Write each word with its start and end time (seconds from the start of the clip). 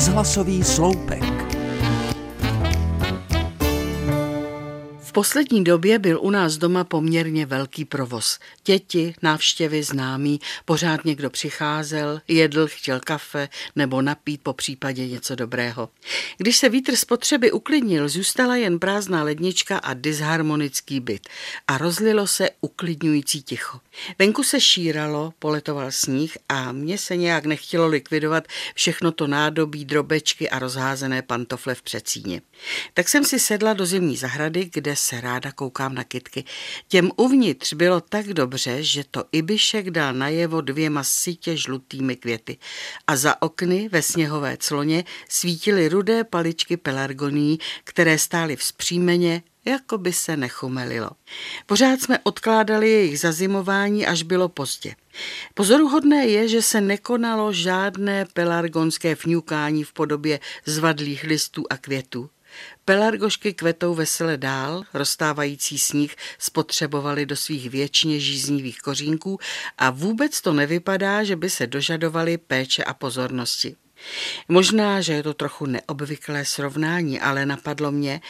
Rozhlasový 0.00 0.64
sloupek. 0.64 1.29
V 5.10 5.12
poslední 5.12 5.64
době 5.64 5.98
byl 5.98 6.20
u 6.22 6.30
nás 6.30 6.56
doma 6.56 6.84
poměrně 6.84 7.46
velký 7.46 7.84
provoz. 7.84 8.38
Děti, 8.64 9.14
návštěvy, 9.22 9.82
známí, 9.82 10.40
pořád 10.64 11.04
někdo 11.04 11.30
přicházel, 11.30 12.20
jedl, 12.28 12.66
chtěl 12.66 13.00
kafe 13.00 13.48
nebo 13.76 14.02
napít 14.02 14.40
po 14.42 14.52
případě 14.52 15.08
něco 15.08 15.34
dobrého. 15.34 15.88
Když 16.38 16.56
se 16.56 16.68
vítr 16.68 16.96
spotřeby 16.96 17.52
uklidnil, 17.52 18.08
zůstala 18.08 18.56
jen 18.56 18.78
prázdná 18.78 19.22
lednička 19.22 19.78
a 19.78 19.94
disharmonický 19.94 21.00
byt 21.00 21.28
a 21.66 21.78
rozlilo 21.78 22.26
se 22.26 22.50
uklidňující 22.60 23.42
ticho. 23.42 23.80
Venku 24.18 24.42
se 24.42 24.60
šíralo, 24.60 25.32
poletoval 25.38 25.90
sníh 25.90 26.38
a 26.48 26.72
mně 26.72 26.98
se 26.98 27.16
nějak 27.16 27.44
nechtělo 27.44 27.86
likvidovat 27.86 28.48
všechno 28.74 29.12
to 29.12 29.26
nádobí, 29.26 29.84
drobečky 29.84 30.50
a 30.50 30.58
rozházené 30.58 31.22
pantofle 31.22 31.74
v 31.74 31.82
přecíně. 31.82 32.42
Tak 32.94 33.08
jsem 33.08 33.24
si 33.24 33.38
sedla 33.38 33.72
do 33.72 33.86
zimní 33.86 34.16
zahrady, 34.16 34.70
kde 34.72 34.96
se 35.00 35.20
ráda 35.20 35.52
koukám 35.52 35.94
na 35.94 36.04
kytky. 36.04 36.44
Těm 36.88 37.10
uvnitř 37.16 37.72
bylo 37.72 38.00
tak 38.00 38.26
dobře, 38.26 38.82
že 38.82 39.04
to 39.10 39.24
Ibišek 39.32 39.90
dal 39.90 40.14
najevo 40.14 40.60
dvěma 40.60 41.04
sítě 41.04 41.56
žlutými 41.56 42.16
květy. 42.16 42.58
A 43.06 43.16
za 43.16 43.42
okny 43.42 43.88
ve 43.92 44.02
sněhové 44.02 44.56
cloně 44.56 45.04
svítily 45.28 45.88
rudé 45.88 46.24
paličky 46.24 46.76
pelargoní, 46.76 47.58
které 47.84 48.18
stály 48.18 48.56
vzpřímeně 48.56 49.42
jako 49.64 49.98
by 49.98 50.12
se 50.12 50.36
nechumelilo. 50.36 51.10
Pořád 51.66 52.00
jsme 52.00 52.18
odkládali 52.22 52.90
jejich 52.90 53.20
zazimování, 53.20 54.06
až 54.06 54.22
bylo 54.22 54.48
pozdě. 54.48 54.94
Pozoruhodné 55.54 56.26
je, 56.26 56.48
že 56.48 56.62
se 56.62 56.80
nekonalo 56.80 57.52
žádné 57.52 58.26
pelargonské 58.32 59.14
fňukání 59.14 59.84
v 59.84 59.92
podobě 59.92 60.40
zvadlých 60.66 61.22
listů 61.24 61.64
a 61.70 61.76
květů. 61.76 62.30
Pelargošky 62.84 63.52
kvetou 63.54 63.94
vesele 63.94 64.36
dál, 64.36 64.84
rozstávající 64.94 65.78
sníh 65.78 66.16
spotřebovali 66.38 67.26
do 67.26 67.36
svých 67.36 67.70
věčně 67.70 68.20
žíznivých 68.20 68.78
kořínků 68.78 69.38
a 69.78 69.90
vůbec 69.90 70.40
to 70.40 70.52
nevypadá, 70.52 71.24
že 71.24 71.36
by 71.36 71.50
se 71.50 71.66
dožadovali 71.66 72.38
péče 72.38 72.84
a 72.84 72.94
pozornosti. 72.94 73.76
Možná, 74.48 75.00
že 75.00 75.12
je 75.12 75.22
to 75.22 75.34
trochu 75.34 75.66
neobvyklé 75.66 76.44
srovnání, 76.44 77.20
ale 77.20 77.46
napadlo 77.46 77.90
mě, 77.90 78.20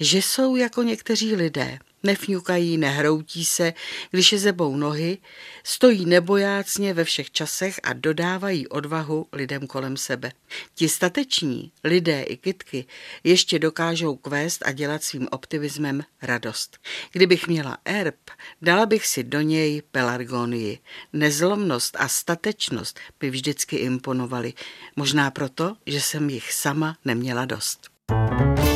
že 0.00 0.18
jsou 0.18 0.56
jako 0.56 0.82
někteří 0.82 1.34
lidé. 1.34 1.78
Nefňukají, 2.02 2.78
nehroutí 2.78 3.44
se, 3.44 3.74
když 4.10 4.32
je 4.32 4.38
zebou 4.38 4.76
nohy, 4.76 5.18
stojí 5.64 6.06
nebojácně 6.06 6.94
ve 6.94 7.04
všech 7.04 7.30
časech 7.30 7.80
a 7.82 7.92
dodávají 7.92 8.68
odvahu 8.68 9.26
lidem 9.32 9.66
kolem 9.66 9.96
sebe. 9.96 10.32
Ti 10.74 10.88
stateční, 10.88 11.72
lidé 11.84 12.22
i 12.22 12.36
kytky, 12.36 12.84
ještě 13.24 13.58
dokážou 13.58 14.16
kvést 14.16 14.66
a 14.66 14.72
dělat 14.72 15.04
svým 15.04 15.28
optimismem 15.30 16.02
radost. 16.22 16.78
Kdybych 17.12 17.46
měla 17.46 17.78
erb, 17.84 18.30
dala 18.62 18.86
bych 18.86 19.06
si 19.06 19.24
do 19.24 19.40
něj 19.40 19.82
pelargonii. 19.90 20.78
Nezlomnost 21.12 21.96
a 21.98 22.08
statečnost 22.08 23.00
by 23.20 23.30
vždycky 23.30 23.76
imponovaly. 23.76 24.52
Možná 24.96 25.30
proto, 25.30 25.76
že 25.86 26.00
jsem 26.00 26.30
jich 26.30 26.52
sama 26.52 26.96
neměla 27.04 27.44
dost. 27.44 27.96
thank 28.08 28.60
you 28.60 28.75